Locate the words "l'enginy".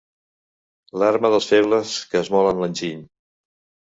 2.63-3.05